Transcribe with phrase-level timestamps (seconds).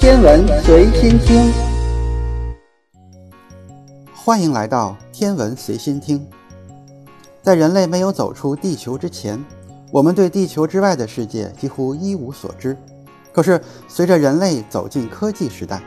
[0.00, 1.52] 天文随心听，
[4.14, 6.26] 欢迎来到天文随心听。
[7.42, 9.38] 在人类没有走出地球之前，
[9.92, 12.74] 我们对地球之外的世界几乎一无所知。
[13.30, 15.82] 可是，随着人类走进科技时代，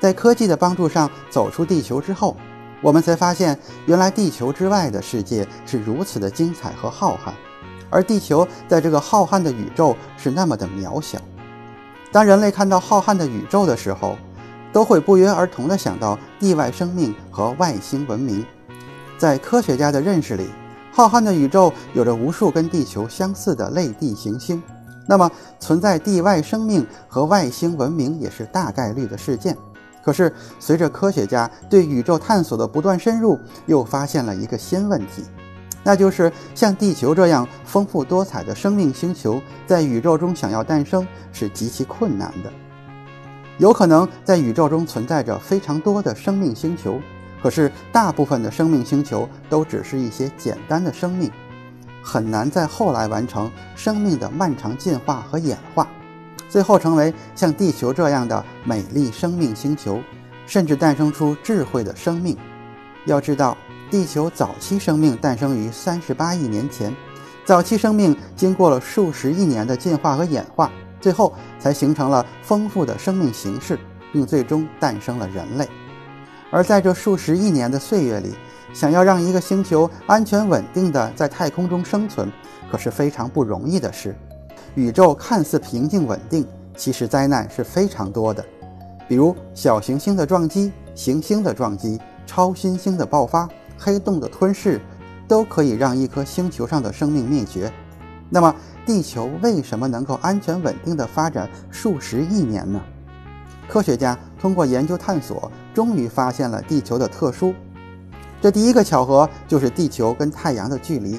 [0.00, 2.34] 在科技的帮助上走出地球之后，
[2.80, 7.32] 我们才发现，原来地球之外的世界是如此的精彩和浩瀚，
[7.90, 11.18] 而地球在这个浩瀚的宇宙是那么的渺小。
[12.10, 14.16] 当人类看到浩瀚的宇宙的时候，
[14.72, 18.44] 都会不约而同地想到地外生命和外星文明。
[19.18, 20.48] 在科学家的认识里，
[20.92, 24.62] 浩瀚的宇宙有着无数跟地球相似的类地行星，
[25.06, 29.56] 那么存在地外生命和外星文明也是大概率的事件。
[30.02, 35.24] 可是，随着科学家对宇宙探索的不断深入，又发现了一个新问题，
[35.88, 42.52] 那就是像地球这样丰富多彩的生命星球，在宇宙中想要诞生是极其困难的。
[43.56, 47.00] 有可能在宇宙中存在着非常多的生命星球，
[47.42, 51.32] 可是大部分的生命星球都只是一些简单的生命，
[52.02, 55.88] 很难在后来完成生命的漫长进化和演化。
[56.50, 60.02] 最后成为像地球这样的美丽生命星球，
[60.46, 62.36] 甚至诞生出智慧的生命。
[63.08, 63.56] 要知道，
[63.90, 66.94] 地球早期生命诞生于三十八亿年前，
[67.44, 70.70] 早期生命经过了数十亿年的进化和演化，
[71.00, 73.78] 最后才形成了丰富的生命形式，
[74.12, 75.66] 并最终诞生了人类。
[76.50, 78.34] 而在这数十亿年的岁月里，
[78.74, 82.30] 想要让一个星球安全稳定的在太空中生存，
[82.70, 84.14] 可是非常不容易的事。
[84.74, 88.44] 宇宙看似平静稳定，其实灾难是非常多的，
[89.08, 91.98] 比如小行星的撞击、行星的撞击、
[92.28, 93.48] 超新星的爆发、
[93.78, 94.78] 黑洞的吞噬，
[95.26, 97.72] 都可以让一颗星球上的生命灭绝。
[98.28, 98.54] 那么，
[98.84, 102.80] 地球为什么能够安全稳定的发展数十亿年呢？
[103.66, 107.54] 科学家通过研究探索，终于发现了地球的特殊。
[108.40, 111.18] 这第一个巧合就是地球跟太阳的距离。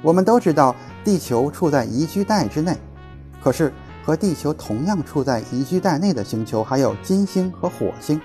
[0.00, 0.74] 我们都知道。
[1.04, 2.74] 地球处在宜居带之内，
[3.42, 3.70] 可是
[4.02, 8.18] 和地球同样处在宜居带内的星球还有金星和火星，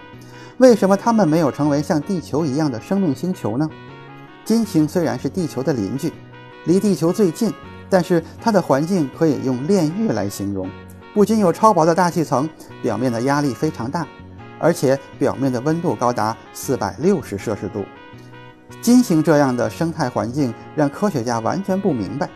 [0.59, 3.68] 为什么它们没有成为像地球一样的生命星球呢？
[4.44, 6.12] 金星虽然是地球的邻居，
[6.66, 7.53] 离地球最近，
[7.90, 10.70] 但是它的环境可以用炼狱来形容，
[11.14, 12.50] 不仅有超薄的大气层，
[12.84, 14.06] 表面的压力非常大，
[14.59, 17.86] 而且表面的温度高达四百六十摄氏度。
[18.81, 22.30] 金星这样的生态环境让科学家完全不明白。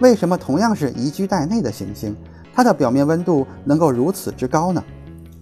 [0.00, 2.16] 为什么同样是宜居带内的行星，
[2.52, 4.82] 它的表面温度能够如此之高呢？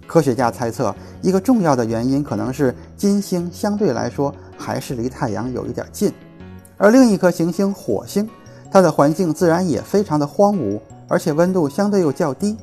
[0.07, 6.13] 科学家猜测，一个重要的原因可能是金星相对来说还是离太阳有一点近，
[6.77, 8.29] 而另一颗行星火星，
[8.71, 12.57] 它的环境自然也非常的荒芜，而且温度相对又较低，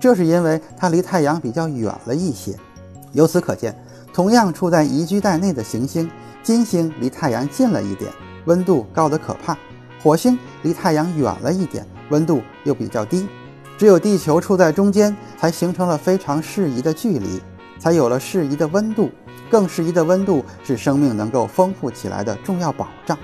[0.00, 2.54] 这是因为它离太阳比较远了一些。
[3.12, 3.74] 由此可见，
[4.12, 6.08] 同样处在宜居带内的行星，
[6.42, 8.12] 金星离太阳近了一点，
[8.44, 9.56] 温度高得可怕。
[10.02, 13.26] 火星离太阳远了一点，温度又比较低，
[13.78, 17.40] 只有地球处在中间，才形成了非常适宜的距离，
[17.78, 19.10] 才有了适宜的温度。
[19.48, 23.16] 更适宜的温度是生命能够丰富起来的重要保障。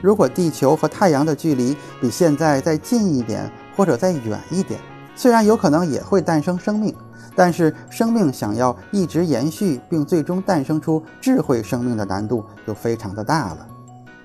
[0.00, 4.80] 如果地球和太阳的距离比现在再近一点，或者再远一点，
[5.14, 6.92] 虽然有可能也会诞生生命，
[7.36, 13.66] 但是生命想要一直延续并最终诞生出智慧生命的难度就非常的大了。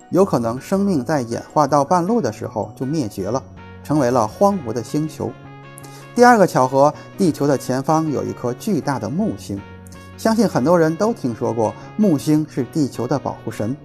[0.09, 3.43] 有可能生命在演化到半路的时候就灭绝了，
[3.83, 5.29] 成为了荒芜的星球。
[6.15, 9.59] 第二个巧合，地球的前方有一颗巨大的木星，
[10.17, 13.75] 相信很多人都听说过木星是地球的保护神。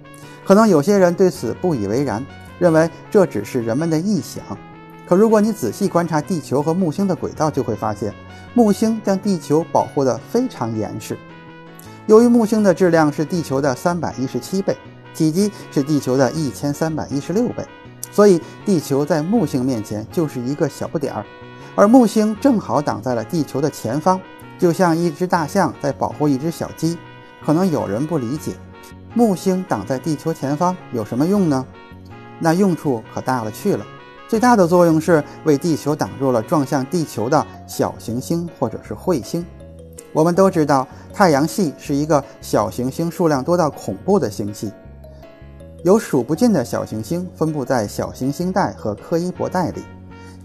[0.45, 2.25] 可能有些人对此不以为然，
[2.57, 4.41] 认为这只是人们的臆想。
[5.05, 8.13] 可如果你仔细观察地球和木星的轨道，就会发现
[8.53, 11.17] 木星将地球保护得非常严实。
[12.07, 14.75] 由于木星的质量是地球的三百一十七倍。
[15.13, 17.65] 体积是地球的一千三百一十六倍，
[18.09, 21.25] 所以地球在木星面前就是一个小不点儿，
[21.75, 24.19] 而木星正好挡在了地球的前方，
[24.59, 26.97] 就像一只大象在保护一只小鸡。
[27.43, 28.53] 可能有人不理解，
[29.15, 31.65] 木星挡在地球前方有什么用呢？
[32.39, 33.85] 那用处可大了去了，
[34.27, 39.45] 最大的作用是为地球挡住了撞向地球的小行星或者是彗星。
[40.13, 44.71] 我们都知道，太阳系是一个小行星数量多到恐怖的星系。
[45.83, 49.81] 有数不尽的小行星分布在小行星带和柯伊伯带里，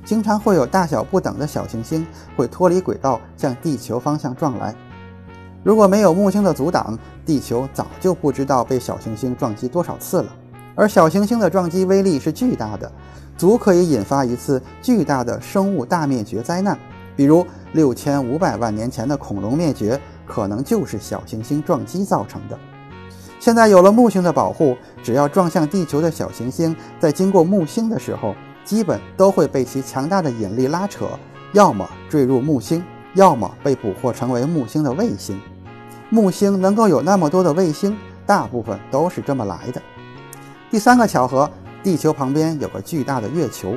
[0.06, 2.06] 经常会有大小不等的小行星
[2.36, 4.72] 会脱离轨道向地球方向撞来。
[5.64, 10.32] 如果没有木星的阻挡，地球早就不知道被小行星撞击多少次了。
[10.76, 12.90] 而小行星的撞击威力是巨大的，
[13.36, 16.78] 足可以引发一次巨大的生物大灭绝灾难，
[17.16, 22.56] 比如六千五百万年前的恐龙灭绝可能就是小行星撞击造成的。
[23.40, 28.34] 现在有了木星的保护，只要撞向地球的小行星在经过木星的时候，
[28.66, 31.06] 基本都会被其强大的引力拉扯，
[31.52, 32.82] 要么坠入木星，
[33.14, 35.40] 要么被捕获成为木星的卫星。
[36.10, 37.96] 木星能够有那么多的卫星，
[38.26, 39.80] 大部分都是这么来的。
[40.68, 41.48] 第三个巧合，
[41.82, 43.76] 地球旁边有个巨大的月球，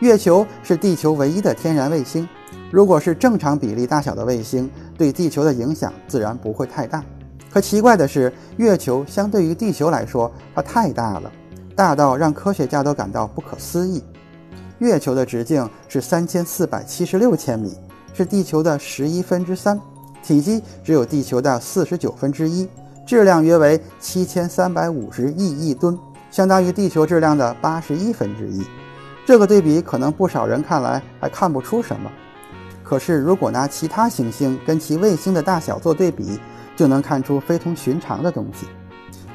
[0.00, 2.28] 月球是地球唯一的天然卫星。
[2.70, 7.02] 如果是正常比例大小的卫星，对地球的影响自然不会太大。
[7.50, 11.32] 可奇怪的是，月球相对于地球来说，它太大了，
[11.74, 14.04] 大到让科学家都感到不可思议。
[14.78, 17.76] 月球的直径是三千四百七十六千米，
[18.14, 19.80] 是地球的十一分之三，
[20.22, 22.68] 体积只有地球的四十九分之一，
[23.06, 25.98] 质量约为七千三百五十亿亿吨，
[26.30, 28.64] 相当于地球质量的八十一分之一。
[29.26, 32.10] 这个对比可能不少人看来还看不出什么。
[32.84, 36.38] 可是，如果拿其他行星跟其卫星的大小做对比，
[36.76, 38.66] 就能看出非同寻常的东西。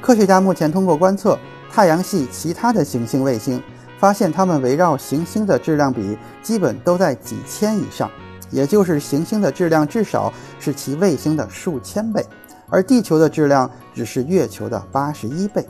[0.00, 1.38] 科学家目前通过观测
[1.70, 3.62] 太阳系其他的行星卫星，
[4.04, 8.10] 发现它们围绕行星的质量比基本都在几千以上，
[8.50, 10.30] 也就是行星的质量至少
[10.60, 12.22] 是其卫星的数千倍，
[12.68, 15.66] 而地球的质量只是月球的八十一倍。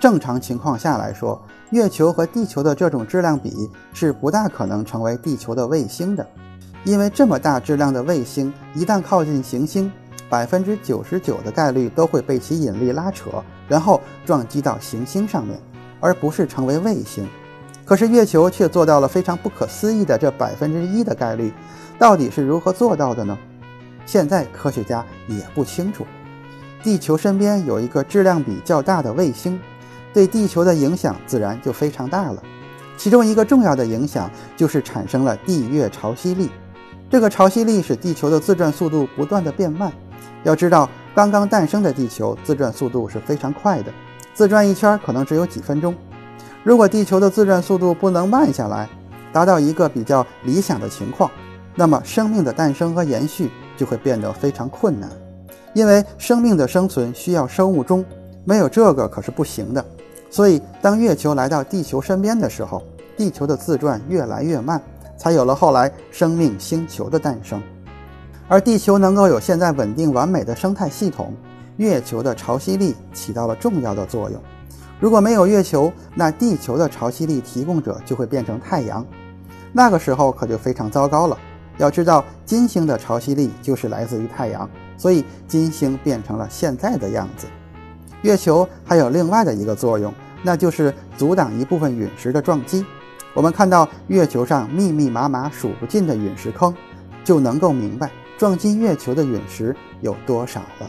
[0.00, 1.40] 正常情况下来说，
[1.70, 6.26] 月球和地球的这种质量比是不大可能成为地球的卫星的。
[6.82, 9.88] 因为这么大质量的卫星一旦靠近行星，
[10.28, 13.30] 百分之九十九的概率都会被其引力拉扯，
[13.68, 15.56] 然后撞击到行星上面，
[16.02, 17.26] 而不是成为卫星。
[17.84, 21.52] 可是月球却做到了非常不可思议的这百分之一的概率，
[21.98, 23.38] 到底是如何做到的呢？
[24.04, 26.04] 现在科学家也不清楚。
[26.82, 29.58] 地球身边有一个质量比较大的卫星，
[30.12, 32.42] 对地球的影响自然就非常大了。
[32.96, 36.50] 其中一个重要的影响就是产生了地月潮汐力。
[37.10, 39.92] 这个潮汐力使地球的自转速度不断的变慢。
[40.44, 43.92] 要知道，刚刚诞生的地球自转速度是非常快的，
[44.34, 45.94] 自转一圈可能只有几分钟。
[46.62, 48.88] 如果地球的自转速度不能慢下来，
[49.32, 51.30] 达到一个比较理想的情况，
[51.74, 55.10] 那么生命的诞生和延续就会变得非常困难。
[55.74, 58.04] 因为生命的生存需要生物钟，
[58.44, 59.84] 没有这个可是不行的。
[60.30, 62.82] 所以，当月球来到地球身边的时候，
[63.16, 64.80] 地球的自转越来越慢。
[65.14, 67.62] 才有了后来生命星球的诞生，
[68.48, 71.32] 而地球能够有现在稳定完美的生态系统，
[71.82, 74.40] 月球的潮汐力起到了重要的作用。
[75.00, 79.04] 如果没有月球，那地球的潮汐力提供者就会变成太阳，
[79.72, 81.36] 那个时候可就非常糟糕了。
[81.78, 87.48] 要知道，金星的潮汐力就是来自于太阳，所以金星变成了现在的样子。
[88.20, 90.14] 月球还有另外的一个作用，
[90.44, 92.86] 那就是阻挡一部分陨石的撞击。
[93.34, 96.72] 我们看到月球上密密麻麻、数不尽的陨石坑，
[97.24, 98.08] 就能够明白
[98.38, 100.88] 撞击月球的陨石有多少了。